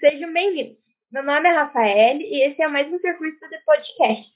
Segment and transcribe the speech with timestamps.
[0.00, 0.78] Sejam bem-vindos.
[1.12, 4.32] Meu nome é Rafael e esse é mais um circuito de podcast.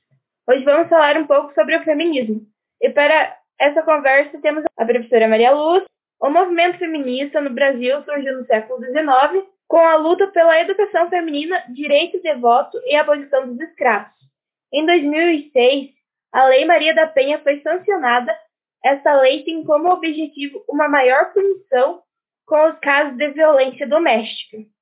[0.47, 2.43] Hoje vamos falar um pouco sobre o feminismo.
[2.83, 5.83] E para essa conversa temos a professora Maria Luz.
[6.21, 11.65] O movimento feminista no Brasil surgiu no século XIX com a luta pela educação feminina,
[11.73, 14.13] direito de voto e abolição dos escravos.
[14.71, 15.93] Em 2006,
[16.31, 18.39] a Lei Maria da Penha foi sancionada.
[18.85, 22.03] Esta lei tem como objetivo uma maior punição
[22.45, 24.74] com os casos de violência doméstica.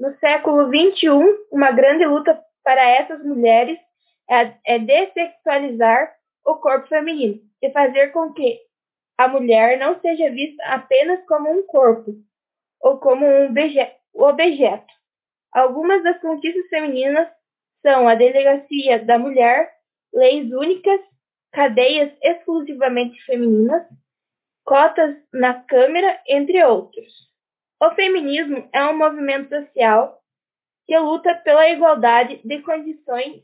[0.00, 1.10] No século XXI,
[1.52, 3.78] uma grande luta para essas mulheres
[4.30, 6.10] é, é dessexualizar
[6.42, 8.58] o corpo feminino e fazer com que
[9.18, 12.14] a mulher não seja vista apenas como um corpo
[12.80, 13.52] ou como um
[14.14, 14.92] objeto.
[15.52, 17.28] Algumas das conquistas femininas
[17.82, 19.70] são a delegacia da mulher,
[20.14, 21.00] leis únicas,
[21.52, 23.86] cadeias exclusivamente femininas,
[24.64, 27.29] cotas na Câmara, entre outros.
[27.82, 30.20] O feminismo é um movimento social
[30.86, 33.42] que luta pela igualdade de condições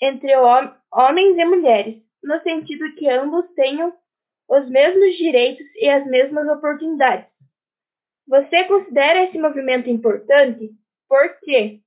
[0.00, 3.92] entre homens e mulheres, no sentido que ambos tenham
[4.48, 7.26] os mesmos direitos e as mesmas oportunidades.
[8.26, 10.70] Você considera esse movimento importante?
[11.08, 11.80] Por quê?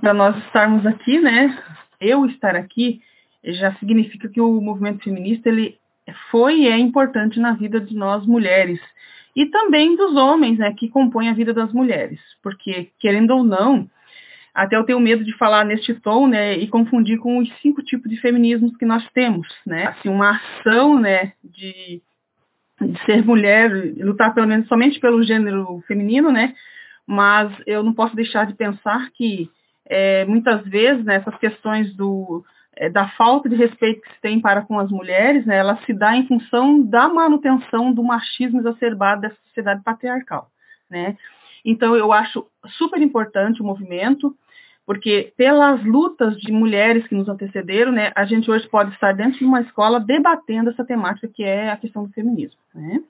[0.00, 1.58] Para nós estarmos aqui, né?
[2.00, 3.00] Eu estar aqui
[3.44, 5.78] já significa que o movimento feminista ele
[6.30, 8.80] foi e é importante na vida de nós mulheres
[9.34, 13.88] e também dos homens, né, que compõem a vida das mulheres, porque querendo ou não,
[14.54, 18.10] até eu tenho medo de falar neste tom, né, e confundir com os cinco tipos
[18.10, 22.02] de feminismos que nós temos, né, assim, uma ação, né, de,
[22.80, 26.54] de ser mulher, lutar pelo menos somente pelo gênero feminino, né,
[27.06, 29.50] mas eu não posso deixar de pensar que
[29.86, 32.44] é, muitas vezes né, essas questões do
[32.76, 35.92] é, da falta de respeito que se tem para com as mulheres, né, ela se
[35.92, 40.48] dá em função da manutenção do machismo exacerbado dessa sociedade patriarcal.
[40.90, 41.16] Né?
[41.64, 42.46] Então, eu acho
[42.78, 44.34] super importante o movimento,
[44.84, 49.38] porque pelas lutas de mulheres que nos antecederam, né, a gente hoje pode estar dentro
[49.38, 52.58] de uma escola debatendo essa temática que é a questão do feminismo.
[52.74, 53.00] Né?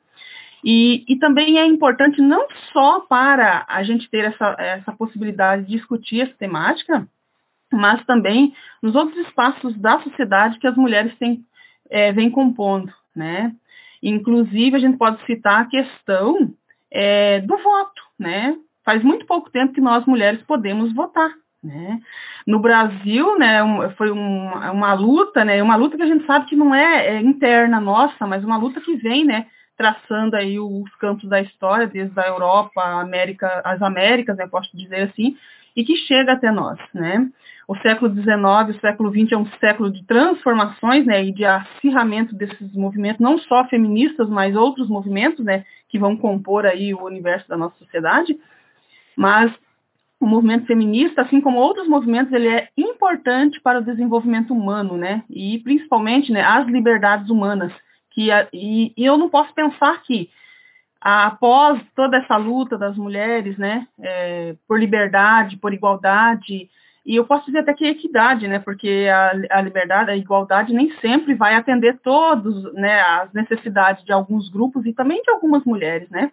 [0.65, 5.73] E, e, também é importante não só para a gente ter essa, essa possibilidade de
[5.73, 7.09] discutir essa temática,
[7.77, 11.45] mas também nos outros espaços da sociedade que as mulheres têm,
[11.91, 13.53] é, vêm compondo, né?
[14.03, 16.53] Inclusive, a gente pode citar a questão
[16.91, 18.57] é, do voto, né?
[18.85, 22.01] Faz muito pouco tempo que nós, mulheres, podemos votar, né?
[22.47, 23.61] No Brasil, né,
[23.97, 27.21] foi um, uma luta, né, uma luta que a gente sabe que não é, é,
[27.21, 29.47] interna nossa, mas uma luta que vem, né,
[29.77, 34.77] traçando aí os campos da história, desde a Europa, a América, as Américas, né, posso
[34.77, 35.37] dizer assim,
[35.77, 37.31] e que chega até nós, né?
[37.73, 42.35] O século XIX, o século XX é um século de transformações, né, e de acirramento
[42.35, 47.49] desses movimentos, não só feministas, mas outros movimentos, né, que vão compor aí o universo
[47.49, 48.39] da nossa sociedade.
[49.17, 49.51] Mas
[50.21, 55.25] o movimento feminista, assim como outros movimentos, ele é importante para o desenvolvimento humano, né,
[55.31, 57.73] e principalmente, né, as liberdades humanas.
[58.11, 60.29] Que, e, e eu não posso pensar que
[61.01, 66.69] após toda essa luta das mulheres, né, é, por liberdade, por igualdade,
[67.05, 70.91] e eu posso dizer até que equidade, né, porque a, a, liberdade, a igualdade nem
[71.01, 76.09] sempre vai atender todos, né, as necessidades de alguns grupos e também de algumas mulheres,
[76.11, 76.31] né,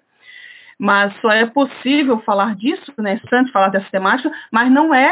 [0.77, 5.11] mas só é possível falar disso, né, tanto falar dessa temática, mas não é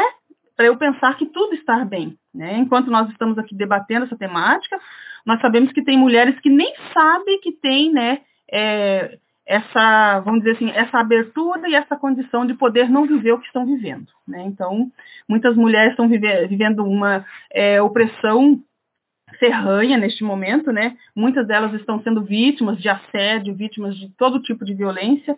[0.56, 4.78] para eu pensar que tudo está bem, né, enquanto nós estamos aqui debatendo essa temática,
[5.26, 8.20] nós sabemos que tem mulheres que nem sabem que tem, né,
[8.50, 13.40] é, essa, vamos dizer assim, essa abertura e essa condição de poder não viver o
[13.40, 14.06] que estão vivendo.
[14.26, 14.42] Né?
[14.44, 14.92] Então,
[15.26, 18.60] muitas mulheres estão vive, vivendo uma é, opressão
[19.38, 20.96] ferranha neste momento, né?
[21.16, 25.36] Muitas delas estão sendo vítimas de assédio, vítimas de todo tipo de violência.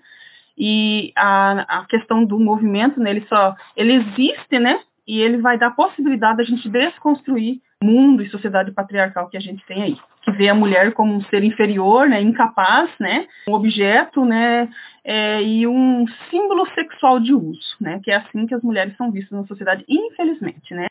[0.59, 4.81] E a, a questão do movimento, né, ele só ele existe, né?
[5.07, 9.65] E ele vai dar possibilidade da gente desconstruir mundo e sociedade patriarcal que a gente
[9.67, 14.25] tem aí, que vê a mulher como um ser inferior, né, incapaz, né, um objeto,
[14.25, 14.69] né,
[15.05, 19.11] é, e um símbolo sexual de uso, né, que é assim que as mulheres são
[19.11, 20.87] vistas na sociedade, infelizmente, né.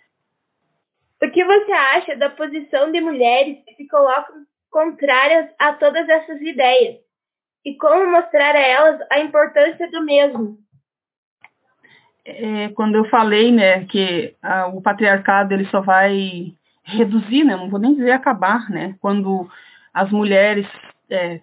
[1.22, 4.36] O que você acha da posição de mulheres que se colocam
[4.72, 6.98] contrárias a todas essas ideias?
[7.66, 10.58] E como mostrar a elas a importância do mesmo?
[12.24, 16.54] É, quando eu falei, né, que a, o patriarcado ele só vai
[16.90, 19.50] reduzir, né, não vou nem dizer acabar, né, quando
[19.94, 20.68] as mulheres
[21.10, 21.42] é,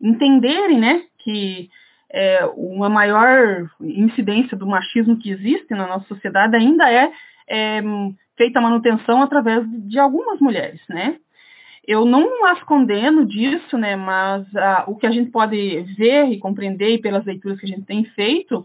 [0.00, 1.70] entenderem, né, que
[2.10, 7.10] é, uma maior incidência do machismo que existe na nossa sociedade ainda é,
[7.48, 7.82] é
[8.36, 11.16] feita a manutenção através de algumas mulheres, né.
[11.84, 14.46] Eu não as condeno disso, né, mas
[14.86, 18.64] o que a gente pode ver e compreender pelas leituras que a gente tem feito,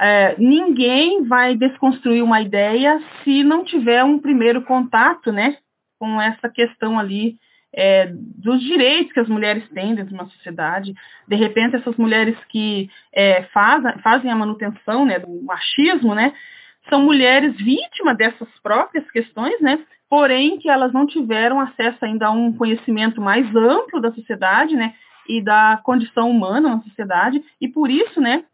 [0.00, 5.56] é, ninguém vai desconstruir uma ideia se não tiver um primeiro contato, né,
[5.98, 7.36] com essa questão ali
[7.76, 10.94] é, dos direitos que as mulheres têm dentro de uma sociedade.
[11.26, 16.32] De repente, essas mulheres que é, fazem, fazem a manutenção né, do machismo, né,
[16.88, 22.30] são mulheres vítimas dessas próprias questões, né, porém que elas não tiveram acesso ainda a
[22.30, 24.94] um conhecimento mais amplo da sociedade, né,
[25.28, 28.44] e da condição humana na sociedade, e por isso, né,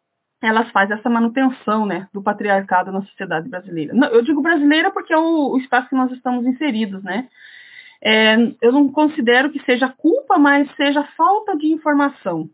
[0.42, 3.94] elas fazem essa manutenção, né, do patriarcado na sociedade brasileira.
[4.12, 7.28] Eu digo brasileira porque é o, o espaço que nós estamos inseridos, né,
[8.02, 12.48] é, eu não considero que seja culpa, mas seja falta de informação.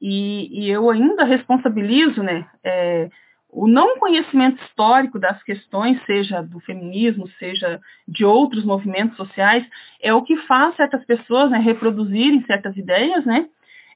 [0.00, 3.08] E, e eu ainda responsabilizo né, é,
[3.48, 9.64] o não conhecimento histórico das questões, seja do feminismo, seja de outros movimentos sociais,
[10.00, 13.46] é o que faz certas pessoas né, reproduzirem certas ideias, né,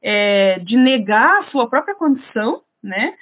[0.03, 3.15] é, de negar a sua própria condição, né,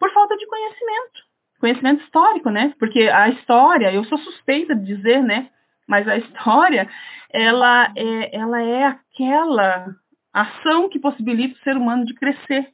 [0.00, 1.20] por falta de conhecimento,
[1.60, 5.50] conhecimento histórico, né, porque a história, eu sou suspeita de dizer, né,
[5.86, 6.88] mas a história,
[7.30, 9.94] ela é, ela é aquela
[10.32, 12.68] ação que possibilita o ser humano de crescer.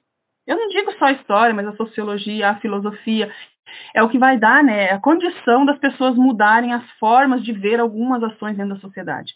[0.47, 3.33] Eu não digo só a história, mas a sociologia, a filosofia,
[3.95, 7.81] é o que vai dar, né, a condição das pessoas mudarem as formas de ver
[7.81, 9.35] algumas ações dentro da sociedade.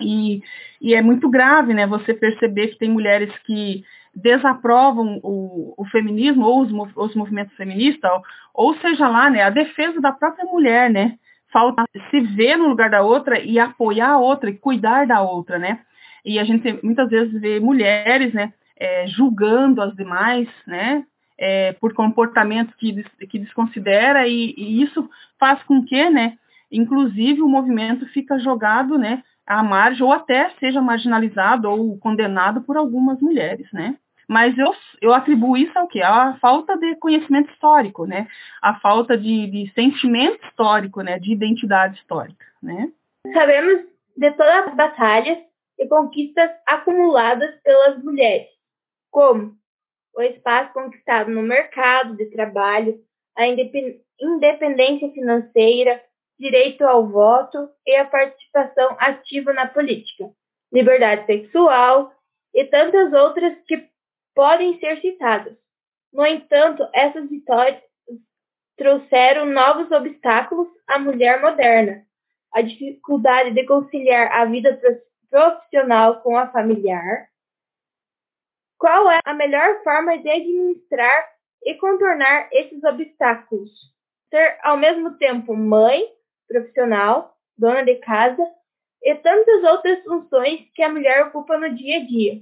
[0.00, 0.42] E,
[0.80, 3.84] e é muito grave, né, você perceber que tem mulheres que
[4.14, 8.22] desaprovam o, o feminismo ou os, os movimentos feministas, ou,
[8.68, 11.18] ou seja lá, né, a defesa da própria mulher, né,
[11.52, 15.58] falta se ver no lugar da outra e apoiar a outra e cuidar da outra,
[15.58, 15.80] né?
[16.24, 21.04] E a gente muitas vezes vê mulheres, né, é, julgando as demais, né,
[21.38, 26.36] é, por comportamentos que, que desconsidera e, e, isso faz com que, né,
[26.70, 32.76] inclusive o movimento fica jogado, né, à margem ou até seja marginalizado ou condenado por
[32.76, 33.96] algumas mulheres, né?
[34.32, 36.00] Mas eu, eu atribuo isso ao quê?
[36.00, 38.26] A falta de conhecimento histórico, né?
[38.62, 41.18] A falta de, de sentimento histórico, né?
[41.18, 42.90] De identidade histórica, né?
[43.34, 43.84] Sabemos
[44.16, 45.36] de todas as batalhas
[45.78, 48.48] e conquistas acumuladas pelas mulheres,
[49.10, 49.54] como
[50.16, 52.98] o espaço conquistado no mercado de trabalho,
[53.36, 56.02] a independência financeira,
[56.38, 60.30] direito ao voto e a participação ativa na política,
[60.72, 62.14] liberdade sexual
[62.54, 63.91] e tantas outras que
[64.34, 65.56] podem ser citadas.
[66.12, 67.82] No entanto, essas vitórias
[68.76, 72.04] trouxeram novos obstáculos à mulher moderna.
[72.52, 74.78] A dificuldade de conciliar a vida
[75.30, 77.28] profissional com a familiar.
[78.78, 81.28] Qual é a melhor forma de administrar
[81.64, 83.70] e contornar esses obstáculos?
[84.28, 86.04] Ser ao mesmo tempo mãe,
[86.48, 88.44] profissional, dona de casa
[89.02, 92.40] e tantas outras funções que a mulher ocupa no dia a dia.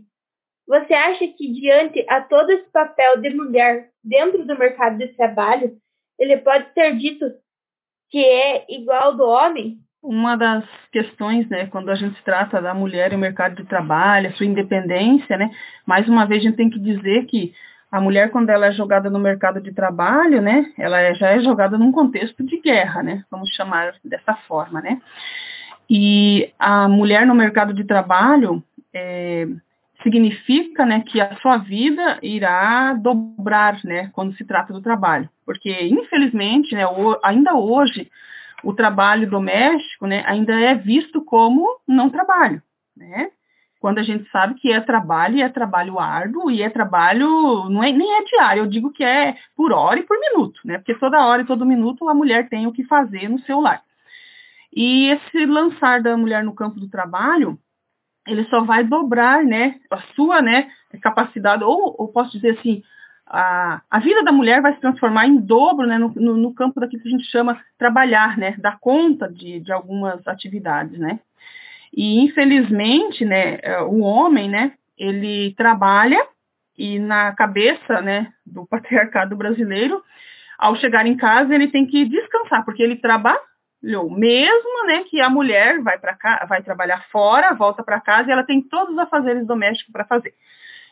[0.71, 5.73] Você acha que, diante a todo esse papel de mulher dentro do mercado de trabalho,
[6.17, 7.25] ele pode ser dito
[8.09, 9.79] que é igual do homem?
[10.01, 14.29] Uma das questões, né, quando a gente trata da mulher e o mercado de trabalho,
[14.29, 15.51] a sua independência, né,
[15.85, 17.53] mais uma vez a gente tem que dizer que
[17.91, 21.41] a mulher, quando ela é jogada no mercado de trabalho, né, ela é, já é
[21.41, 25.03] jogada num contexto de guerra, né, vamos chamar dessa forma, né.
[25.91, 28.63] E a mulher no mercado de trabalho,
[28.95, 29.49] é,
[30.03, 35.29] significa né, que a sua vida irá dobrar né, quando se trata do trabalho.
[35.45, 38.11] Porque, infelizmente, né, o, ainda hoje,
[38.65, 42.63] o trabalho doméstico né, ainda é visto como não trabalho.
[42.97, 43.31] Né?
[43.81, 47.83] Quando a gente sabe que é trabalho, e é trabalho árduo, e é trabalho, não
[47.83, 50.79] é, nem é diário, eu digo que é por hora e por minuto, né?
[50.79, 53.83] porque toda hora e todo minuto a mulher tem o que fazer no seu lar.
[54.73, 57.59] E esse lançar da mulher no campo do trabalho,
[58.27, 62.83] ele só vai dobrar, né, a sua, né, capacidade, ou, ou posso dizer assim,
[63.27, 66.81] a, a vida da mulher vai se transformar em dobro, né, no, no, no campo
[66.81, 71.21] daquilo que a gente chama trabalhar, né, dar conta de, de algumas atividades, né.
[71.93, 76.25] E, infelizmente, né, é, o homem, né, ele trabalha
[76.77, 80.03] e na cabeça, né, do patriarcado brasileiro,
[80.59, 83.41] ao chegar em casa, ele tem que descansar, porque ele trabalha,
[83.83, 88.45] mesmo né, que a mulher vai para vai trabalhar fora, volta para casa e ela
[88.45, 90.35] tem todos os afazeres domésticos para fazer.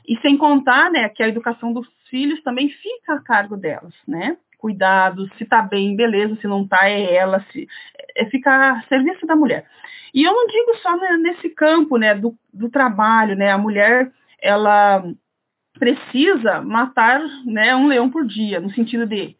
[0.06, 4.38] E sem contar, né, que a educação dos filhos também fica a cargo delas, né?
[4.56, 7.68] Cuidados, se tá bem, beleza, se não tá, é ela, se
[8.16, 9.66] é, fica a serviço da mulher.
[10.14, 13.52] E eu não digo só nesse campo, né, do, do trabalho, né?
[13.52, 15.04] A mulher, ela
[15.78, 19.36] precisa matar, né, um leão por dia, no sentido de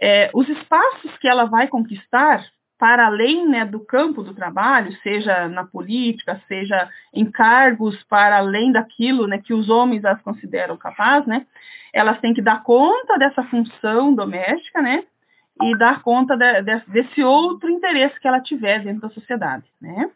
[0.00, 2.44] é, os espaços que ela vai conquistar
[2.78, 8.70] para além né, do campo do trabalho, seja na política, seja em cargos para além
[8.70, 11.46] daquilo né, que os homens as consideram capazes, né,
[11.92, 15.04] elas têm que dar conta dessa função doméstica, né,
[15.62, 20.10] e dar conta de, de, desse outro interesse que ela tiver dentro da sociedade, né.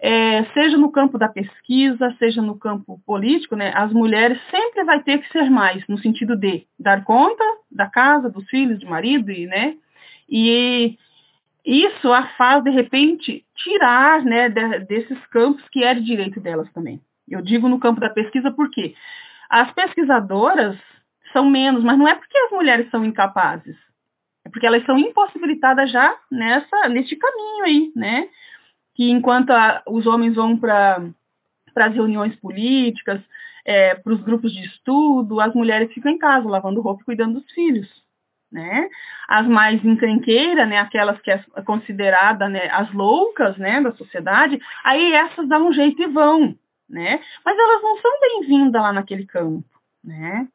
[0.00, 5.02] É, seja no campo da pesquisa, seja no campo político, né, as mulheres sempre vai
[5.02, 9.32] ter que ser mais, no sentido de dar conta da casa, dos filhos, do marido,
[9.32, 9.74] e, né,
[10.28, 10.96] e
[11.68, 16.72] isso a faz, de repente, tirar né, de, desses campos que é de direito delas
[16.72, 16.98] também.
[17.28, 18.94] Eu digo no campo da pesquisa porque
[19.50, 20.78] as pesquisadoras
[21.30, 23.76] são menos, mas não é porque as mulheres são incapazes,
[24.46, 28.28] é porque elas são impossibilitadas já nessa, nesse caminho aí, né?
[28.94, 31.02] Que enquanto a, os homens vão para
[31.76, 33.20] as reuniões políticas,
[33.62, 37.40] é, para os grupos de estudo, as mulheres ficam em casa, lavando roupa e cuidando
[37.40, 38.07] dos filhos
[38.50, 38.88] né?
[39.28, 45.12] As mais encrenqueiras, né, aquelas que é considerada, né, as loucas, né, da sociedade, aí
[45.12, 46.54] essas dão um jeito e vão,
[46.88, 47.20] né?
[47.44, 49.64] Mas elas não são bem-vindas lá naquele campo,
[50.02, 50.48] né?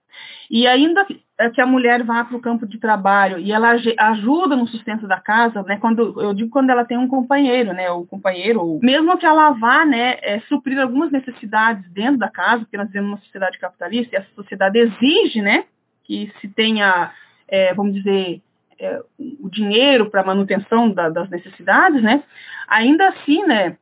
[0.49, 1.05] E ainda
[1.53, 5.19] que a mulher vá para o campo de trabalho e ela ajuda no sustento da
[5.19, 5.77] casa, né?
[5.77, 7.89] Quando eu digo quando ela tem um companheiro, né?
[7.91, 12.77] O companheiro, mesmo que ela vá, né, é, suprir algumas necessidades dentro da casa, porque
[12.77, 15.65] nós vivemos uma sociedade capitalista e essa sociedade exige, né,
[16.03, 17.11] que se tenha
[17.53, 18.41] é, vamos dizer,
[18.79, 18.99] é,
[19.39, 22.23] o dinheiro para manutenção da, das necessidades, né?
[22.67, 23.77] Ainda assim, né?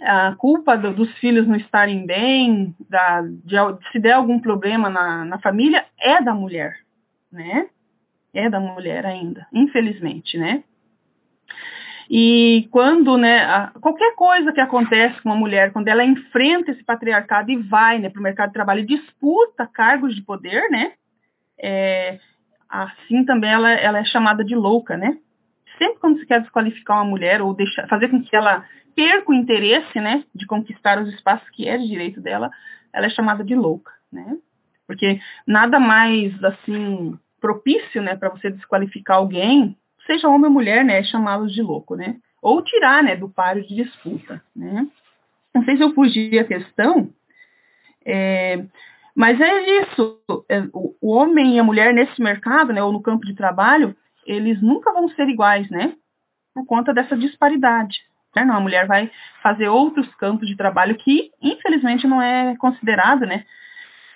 [0.00, 3.56] A culpa do, dos filhos não estarem bem, da, de,
[3.92, 6.78] se der algum problema na, na família, é da mulher,
[7.30, 7.66] né?
[8.32, 10.64] É da mulher ainda, infelizmente, né?
[12.08, 16.82] E quando, né, a, qualquer coisa que acontece com uma mulher, quando ela enfrenta esse
[16.82, 20.92] patriarcado e vai, né, para o mercado de trabalho e disputa cargos de poder, né,
[21.58, 22.18] é,
[22.82, 25.16] assim também ela, ela é chamada de louca, né?
[25.78, 28.64] Sempre quando se quer desqualificar uma mulher ou deixar, fazer com que ela
[28.94, 32.50] perca o interesse, né, de conquistar os espaços que é de direito dela,
[32.92, 34.36] ela é chamada de louca, né?
[34.86, 39.76] Porque nada mais assim propício, né, para você desqualificar alguém,
[40.06, 42.16] seja homem ou mulher, né, é chamá-los de louco, né?
[42.40, 44.86] Ou tirar, né, do páreo de disputa, né?
[45.54, 47.10] Não sei se eu fugi a questão,
[48.04, 48.64] é,
[49.14, 53.24] mas é isso, é, o homem e a mulher nesse mercado, né, ou no campo
[53.24, 55.94] de trabalho, eles nunca vão ser iguais, né?
[56.52, 58.00] Por conta dessa disparidade.
[58.34, 58.44] Né?
[58.44, 59.10] Não, a mulher vai
[59.42, 63.44] fazer outros campos de trabalho que, infelizmente, não é considerado, né?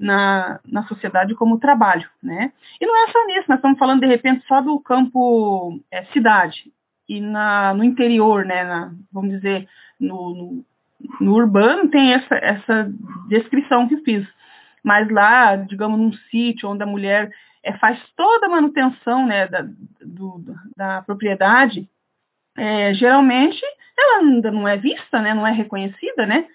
[0.01, 2.53] Na, na sociedade como trabalho, né?
[2.81, 6.73] E não é só nisso, nós estamos falando de repente só do campo é, cidade
[7.09, 8.63] e na, no interior, né?
[8.63, 10.65] Na, vamos dizer, no, no,
[11.21, 12.93] no urbano tem essa, essa
[13.29, 14.25] descrição que fiz
[14.83, 17.31] mas lá, digamos, num sítio onde a mulher
[17.63, 19.67] é, faz toda a manutenção né, da,
[20.01, 20.43] do,
[20.77, 21.89] da propriedade,
[22.57, 23.61] é, geralmente
[23.99, 26.47] ela ainda não é vista, né, não é reconhecida, né?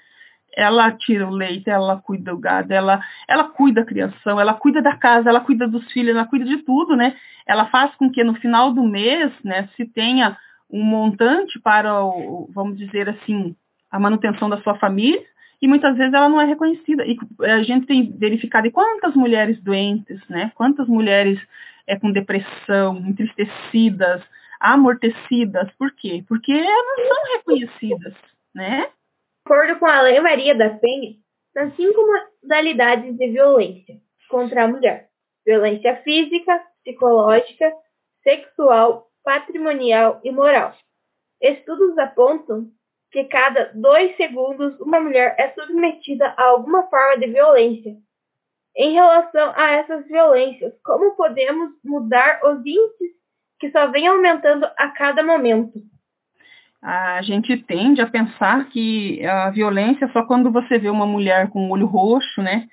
[0.55, 4.81] Ela tira o leite, ela cuida do gado, ela, ela cuida da criação, ela cuida
[4.81, 7.15] da casa, ela cuida dos filhos, ela cuida de tudo, né?
[7.45, 10.37] Ela faz com que no final do mês, né, se tenha
[10.69, 13.55] um montante para, o, vamos dizer assim,
[13.91, 15.23] a manutenção da sua família,
[15.63, 17.05] e muitas vezes ela não é reconhecida.
[17.05, 20.51] E a gente tem verificado quantas mulheres doentes, né?
[20.55, 21.39] Quantas mulheres
[21.87, 24.21] é, com depressão, entristecidas,
[24.59, 25.71] amortecidas.
[25.79, 26.21] Por quê?
[26.27, 28.13] Porque elas não são reconhecidas,
[28.53, 28.87] né?
[28.87, 31.15] De acordo com a Lei Maria da Penha,
[31.53, 32.01] são cinco
[32.43, 33.95] modalidades de violência
[34.27, 35.07] contra a mulher.
[35.45, 37.71] Violência física, psicológica,
[38.21, 40.75] sexual, patrimonial e moral.
[41.41, 42.69] Estudos apontam
[43.13, 47.93] que cada dois segundos uma mulher é submetida a alguma forma de violência.
[48.75, 53.13] Em relação a essas violências, como podemos mudar os índices
[53.59, 55.79] que só vêm aumentando a cada momento?
[56.81, 61.49] A gente tende a pensar que a violência é só quando você vê uma mulher
[61.49, 62.67] com o olho roxo, né,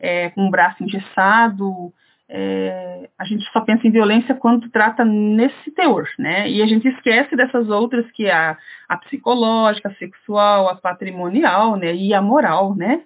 [0.00, 1.92] é, com o braço engessado,
[2.34, 6.48] é, a gente só pensa em violência quando trata nesse teor, né?
[6.48, 8.56] E a gente esquece dessas outras que é a,
[8.88, 11.94] a psicológica, a sexual, a patrimonial, né?
[11.94, 13.02] E a moral, né?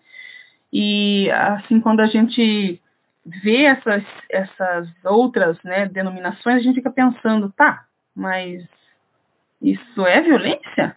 [0.72, 2.80] E assim, quando a gente
[3.42, 8.64] vê essas, essas outras né, denominações, a gente fica pensando, tá, mas
[9.60, 10.96] isso é violência?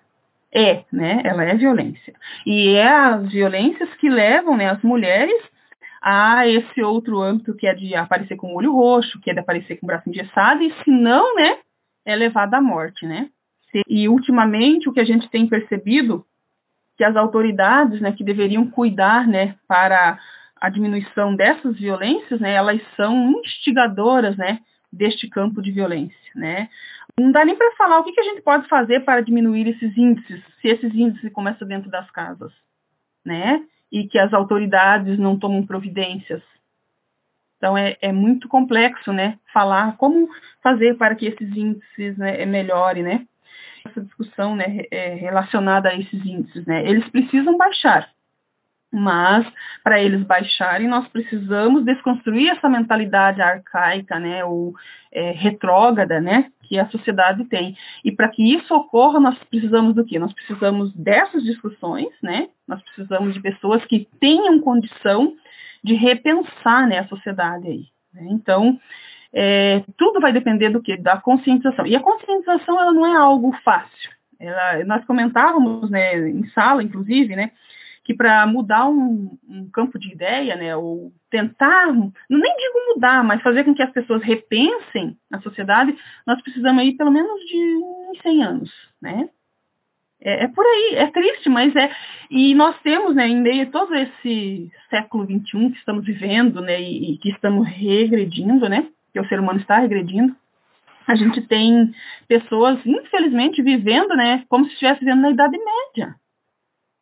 [0.53, 1.23] É, né?
[1.25, 2.13] Ela é violência.
[2.45, 5.41] E é as violências que levam né, as mulheres
[6.01, 9.39] a esse outro âmbito que é de aparecer com o olho roxo, que é de
[9.39, 11.57] aparecer com o braço engessado, e se não, né,
[12.05, 13.29] é levado à morte, né?
[13.87, 16.25] E ultimamente o que a gente tem percebido
[16.97, 20.19] que as autoridades, né, que deveriam cuidar, né, para
[20.59, 24.59] a diminuição dessas violências, né, elas são instigadoras, né,
[24.91, 26.67] deste campo de violência, né?
[27.17, 29.95] Não dá nem para falar o que, que a gente pode fazer para diminuir esses
[29.95, 32.51] índices, se esses índices começam dentro das casas,
[33.23, 33.63] né?
[33.91, 36.41] E que as autoridades não tomam providências.
[37.57, 39.37] Então é, é muito complexo, né?
[39.51, 40.29] Falar como
[40.63, 43.27] fazer para que esses índices né, melhorem, né?
[43.85, 46.87] Essa discussão né, é relacionada a esses índices, né?
[46.87, 48.09] Eles precisam baixar
[48.91, 49.45] mas,
[49.83, 54.73] para eles baixarem, nós precisamos desconstruir essa mentalidade arcaica, né, ou
[55.11, 57.77] é, retrógrada, né, que a sociedade tem.
[58.03, 60.17] E para que isso ocorra, nós precisamos do quê?
[60.17, 65.35] Nós precisamos dessas discussões, né, nós precisamos de pessoas que tenham condição
[65.83, 67.85] de repensar, né, a sociedade aí.
[68.13, 68.27] Né?
[68.31, 68.79] Então,
[69.31, 70.97] é, tudo vai depender do quê?
[70.97, 71.85] Da conscientização.
[71.85, 74.11] E a conscientização, ela não é algo fácil.
[74.39, 77.51] Ela, nós comentávamos, né, em sala, inclusive, né,
[78.09, 83.39] que para mudar um, um, campo de ideia, né, ou tentar, nem digo mudar, mas
[83.43, 88.43] fazer com que as pessoas repensem a sociedade, nós precisamos aí pelo menos de 100
[88.43, 89.29] anos, né?
[90.19, 91.91] É, é, por aí, é triste, mas é.
[92.31, 96.81] E nós temos, né, em meio a todo esse século XXI que estamos vivendo, né,
[96.81, 100.35] e, e que estamos regredindo, né, que o ser humano está regredindo,
[101.05, 101.93] a gente tem
[102.27, 106.15] pessoas, infelizmente, vivendo, né, como se estivesse vivendo na Idade Média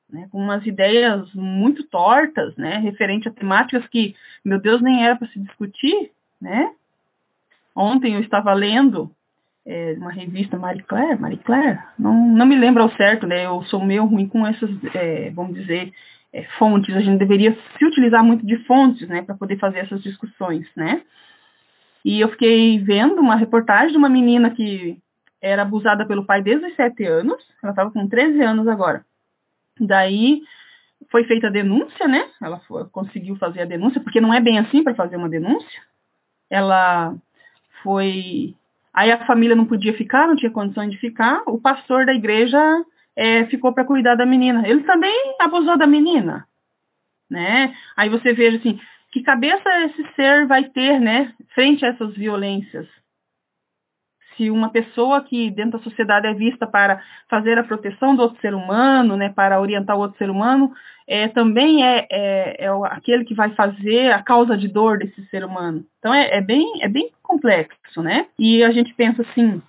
[0.09, 5.15] né, com umas ideias muito tortas, né, referente a temáticas que, meu Deus, nem era
[5.15, 6.11] para se discutir,
[6.41, 6.71] né?
[7.75, 9.11] Ontem eu estava lendo
[9.65, 13.45] é, uma revista Marie Claire, Marie Claire, não, não me lembro ao certo, né?
[13.45, 15.91] Eu sou meio ruim com essas, é, vamos dizer,
[16.31, 16.95] é, fontes.
[16.95, 21.01] A gente deveria se utilizar muito de fontes, né, para poder fazer essas discussões, né?
[22.05, 24.97] E eu fiquei vendo uma reportagem de uma menina que
[25.41, 29.05] era abusada pelo pai desde os sete anos, ela estava com 13 anos agora.
[29.79, 30.41] Daí
[31.11, 32.29] foi feita a denúncia, né?
[32.41, 35.81] Ela foi, conseguiu fazer a denúncia, porque não é bem assim para fazer uma denúncia.
[36.49, 37.15] Ela
[37.83, 38.55] foi.
[38.93, 41.43] Aí a família não podia ficar, não tinha condições de ficar.
[41.45, 42.59] O pastor da igreja
[43.15, 44.67] é, ficou para cuidar da menina.
[44.67, 46.47] Ele também abusou da menina,
[47.29, 47.75] né?
[47.95, 48.79] Aí você veja assim,
[49.11, 52.87] que cabeça esse ser vai ter, né, frente a essas violências?
[54.37, 58.39] Se uma pessoa que dentro da sociedade é vista para fazer a proteção do outro
[58.39, 60.71] ser humano, né, para orientar o outro ser humano,
[61.07, 65.43] é, também é, é, é aquele que vai fazer a causa de dor desse ser
[65.43, 65.83] humano.
[65.99, 68.27] Então é, é, bem, é bem complexo, né?
[68.37, 69.61] E a gente pensa assim,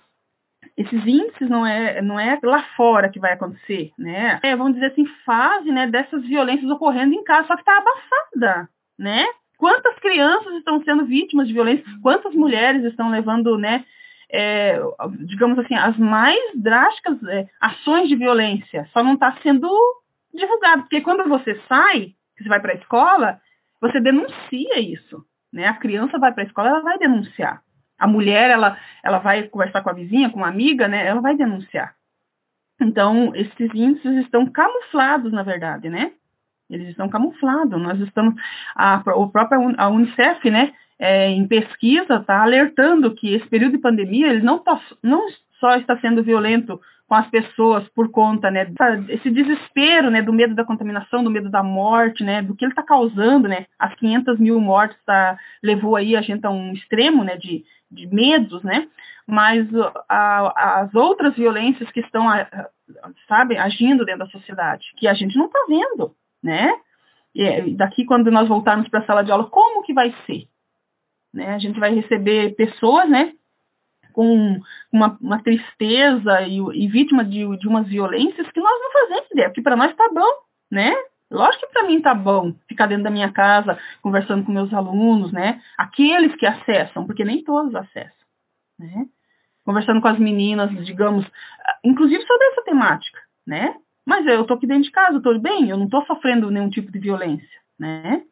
[0.77, 4.39] esses índices não é, não é lá fora que vai acontecer, né?
[4.43, 8.69] É, vamos dizer assim, fase né, dessas violências ocorrendo em casa, só que está abafada,
[8.97, 9.25] né?
[9.57, 11.83] Quantas crianças estão sendo vítimas de violência?
[12.01, 13.83] Quantas mulheres estão levando, né,
[14.31, 14.79] é,
[15.25, 18.87] digamos assim, as mais drásticas é, ações de violência.
[18.93, 19.69] Só não está sendo
[20.33, 20.83] divulgado.
[20.83, 23.41] Porque quando você sai, você vai para a escola,
[23.81, 25.25] você denuncia isso.
[25.51, 25.65] Né?
[25.65, 27.61] A criança vai para a escola, ela vai denunciar.
[27.97, 31.05] A mulher, ela, ela vai conversar com a vizinha, com uma amiga, né?
[31.05, 31.95] ela vai denunciar.
[32.81, 36.13] Então, esses índices estão camuflados, na verdade, né?
[36.69, 37.81] Eles estão camuflados.
[37.81, 38.35] Nós estamos,
[38.73, 40.73] a, a própria a Unicef, né?
[40.99, 45.25] É, em pesquisa está alertando que esse período de pandemia ele não, tá, não
[45.59, 48.65] só está sendo violento com as pessoas por conta né,
[49.07, 52.71] desse desespero né, do medo da contaminação, do medo da morte, né, do que ele
[52.71, 57.23] está causando, né, as 500 mil mortes tá, levou aí a gente a um extremo
[57.23, 58.87] né, de, de medos, né,
[59.25, 59.67] mas
[60.07, 62.27] a, as outras violências que estão,
[63.27, 66.71] sabe, agindo dentro da sociedade, que a gente não está vendo, né,
[67.33, 70.48] e daqui quando nós voltarmos para a sala de aula, como que vai ser?
[71.33, 71.53] Né?
[71.53, 73.33] A gente vai receber pessoas né,
[74.13, 74.59] com
[74.91, 79.49] uma, uma tristeza e, e vítima de, de umas violências que nós não fazemos ideia,
[79.49, 80.29] porque para nós está bom,
[80.71, 80.93] né?
[81.31, 85.31] Lógico que para mim está bom ficar dentro da minha casa conversando com meus alunos,
[85.31, 85.61] né?
[85.77, 88.25] Aqueles que acessam, porque nem todos acessam,
[88.79, 89.05] né?
[89.63, 91.25] Conversando com as meninas, digamos,
[91.83, 93.75] inclusive sobre essa temática, né?
[94.03, 96.91] Mas eu estou aqui dentro de casa, estou bem, eu não estou sofrendo nenhum tipo
[96.91, 98.23] de violência, né?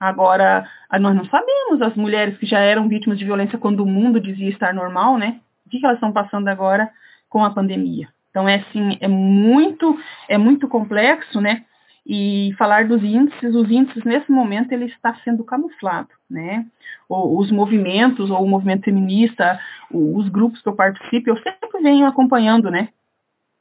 [0.00, 0.68] Agora,
[1.00, 4.48] nós não sabemos as mulheres que já eram vítimas de violência quando o mundo dizia
[4.48, 5.40] estar normal, né?
[5.66, 6.90] O que, que elas estão passando agora
[7.28, 8.08] com a pandemia?
[8.30, 11.64] Então, é assim, é muito, é muito complexo, né?
[12.06, 16.64] E falar dos índices, os índices nesse momento ele está sendo camuflado, né?
[17.08, 19.58] os movimentos, ou o movimento feminista,
[19.90, 22.88] os grupos que eu participo, eu sempre venho acompanhando, né?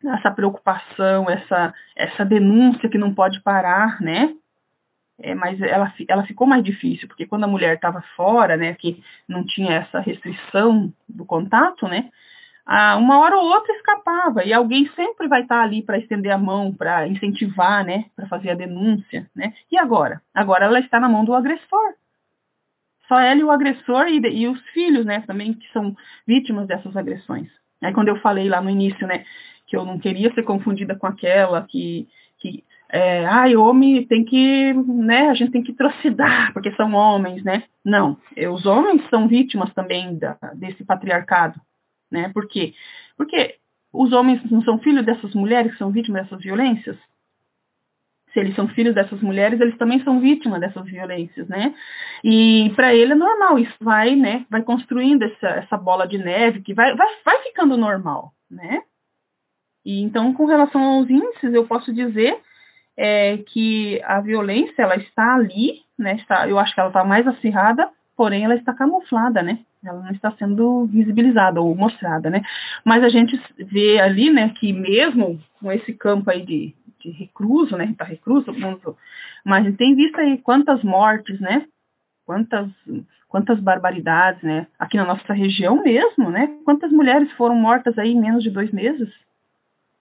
[0.05, 4.33] Essa preocupação, essa, essa denúncia que não pode parar, né?
[5.19, 9.03] É, mas ela, ela ficou mais difícil, porque quando a mulher estava fora, né, que
[9.27, 12.09] não tinha essa restrição do contato, né,
[12.65, 16.37] a, uma hora ou outra escapava, e alguém sempre vai estar ali para estender a
[16.37, 20.21] mão, para incentivar, né, para fazer a denúncia, né, e agora?
[20.33, 21.95] Agora ela está na mão do agressor,
[23.07, 25.95] Só ela e o agressor e, e os filhos, né, também que são
[26.27, 27.49] vítimas dessas agressões.
[27.81, 29.23] Aí quando eu falei lá no início, né,
[29.67, 32.26] que eu não queria ser confundida com aquela que, que
[32.89, 37.63] é, ai, homem tem que, né, a gente tem que atrocidar, porque são homens, né?
[37.83, 38.17] Não,
[38.53, 41.59] os homens são vítimas também da, desse patriarcado,
[42.09, 42.29] né?
[42.33, 42.73] Por quê?
[43.17, 43.55] Porque
[43.91, 46.97] os homens não são filhos dessas mulheres que são vítimas dessas violências?
[48.31, 51.73] Se eles são filhos dessas mulheres, eles também são vítimas dessas violências, né?
[52.23, 56.61] E para ele é normal, isso vai, né, vai construindo essa, essa bola de neve
[56.61, 58.81] que vai, vai, vai ficando normal, né?
[59.83, 62.41] E então, com relação aos índices, eu posso dizer
[62.97, 66.15] é, que a violência ela está ali, né?
[66.15, 69.59] Está, eu acho que ela está mais acirrada, porém ela está camuflada, né?
[69.85, 72.41] Ela não está sendo visibilizada ou mostrada, né?
[72.83, 77.77] Mas a gente vê ali, né, que mesmo com esse campo aí de, de recluso,
[77.77, 77.93] né?
[77.97, 78.51] Tá recluso,
[79.45, 81.65] mas a gente tem visto aí quantas mortes, né?
[82.25, 82.67] Quantas
[83.29, 84.67] quantas barbaridades, né?
[84.79, 86.57] Aqui na nossa região mesmo, né?
[86.65, 89.09] Quantas mulheres foram mortas aí em menos de dois meses?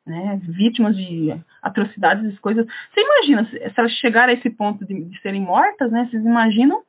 [0.06, 2.64] Né, vítimas de atrocidades coisas.
[2.64, 6.82] Você imagina, se, elas chegarem a esse ponto de, de, serem mortas, né, vocês imaginam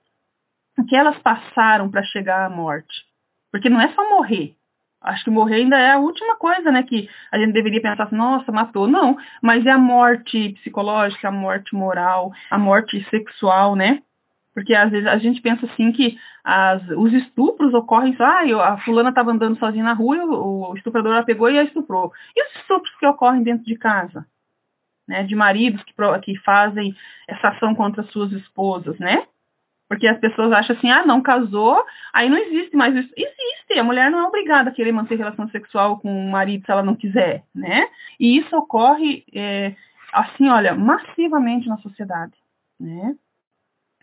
[0.77, 3.06] o que elas passaram para chegar à morte?
[3.51, 4.56] Porque não é só morrer.
[5.01, 8.15] Acho que morrer ainda é a última coisa, né, que a gente deveria pensar assim,
[8.15, 8.88] nossa, matou.
[8.88, 14.01] Não, mas é a morte psicológica, a morte moral, a morte sexual, né?
[14.57, 18.77] Porque às vezes a gente pensa assim que as, os estupros ocorrem só, ah, a
[18.79, 22.11] fulana estava andando sozinha na rua, o, o estuprador a pegou e a estuprou.
[22.35, 24.25] E os estupros que ocorrem dentro de casa?
[25.07, 25.93] Né, de maridos que,
[26.23, 26.95] que fazem
[27.27, 29.27] essa ação contra suas esposas, né?
[29.87, 31.79] Porque as pessoas acham assim, ah, não casou,
[32.11, 33.13] aí não existe mais isso.
[33.15, 36.71] Existe, a mulher não é obrigada a querer manter relação sexual com o marido se
[36.71, 37.87] ela não quiser, né?
[38.19, 39.75] E isso ocorre, é,
[40.11, 42.33] assim, olha, massivamente na sociedade,
[42.79, 43.15] né?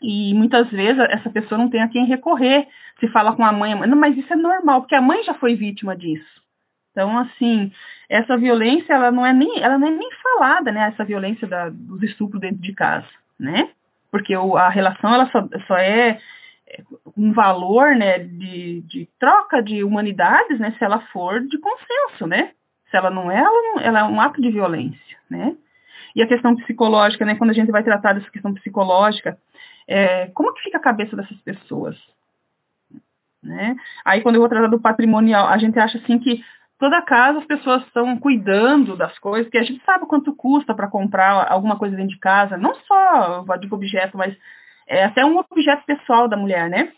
[0.06, 2.68] E muitas vezes essa pessoa não tem a quem recorrer.
[3.00, 5.54] Se fala com a mãe, não, mas isso é normal, porque a mãe já foi
[5.54, 6.44] vítima disso.
[6.90, 7.72] Então, assim,
[8.08, 10.88] essa violência, ela não é nem, ela não é nem falada, né?
[10.92, 13.08] Essa violência da, dos estupros dentro de casa,
[13.40, 13.70] né?
[14.10, 16.20] Porque o, a relação, ela só, só é,
[16.68, 16.82] é
[17.16, 22.52] um valor, né, de, de troca de humanidades, né, se ela for de consenso, né?
[22.90, 25.56] Se ela não é, ela, não, ela é um ato de violência, né?
[26.14, 29.36] E a questão psicológica, né, quando a gente vai tratar dessa questão psicológica,
[29.86, 31.96] é, como que fica a cabeça dessas pessoas?
[33.42, 33.76] Né?
[34.04, 36.42] Aí quando eu vou tratar do patrimonial, a gente acha assim que
[36.78, 40.88] toda casa as pessoas estão cuidando das coisas, que a gente sabe quanto custa para
[40.88, 44.34] comprar alguma coisa dentro de casa, não só, eu digo objeto, mas
[44.86, 46.92] é até um objeto pessoal da mulher, né?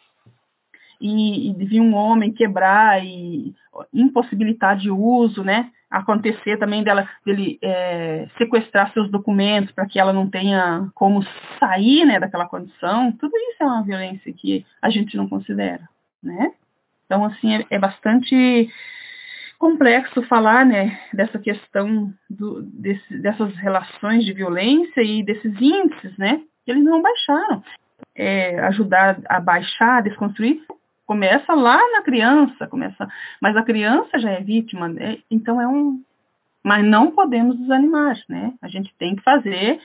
[1.00, 3.54] E, e vir um homem quebrar e
[3.92, 5.70] impossibilitar de uso, né?
[5.90, 11.24] acontecer também dela dele é, sequestrar seus documentos para que ela não tenha como
[11.58, 15.88] sair né, daquela condição, tudo isso é uma violência que a gente não considera,
[16.22, 16.52] né?
[17.04, 18.68] Então, assim, é, é bastante
[19.58, 26.42] complexo falar, né, dessa questão do, desse, dessas relações de violência e desses índices, né,
[26.64, 27.62] que eles não baixaram.
[28.14, 30.62] É, ajudar a baixar, a desconstruir,
[31.06, 33.08] começa lá na criança, começa,
[33.40, 35.18] mas a criança já é vítima, né?
[35.30, 36.02] então é um,
[36.62, 38.52] mas não podemos desanimar, né?
[38.60, 39.80] A gente tem que fazer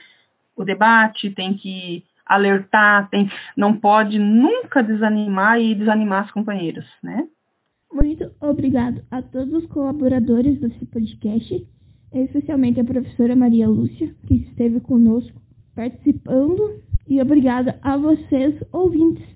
[0.56, 7.26] o debate, tem que alertar, tem, não pode nunca desanimar e desanimar as companheiras, né?
[7.92, 11.66] Muito obrigado a todos os colaboradores desse podcast,
[12.12, 15.40] especialmente a professora Maria Lúcia, que esteve conosco
[15.74, 19.32] participando, e obrigada a vocês, ouvintes.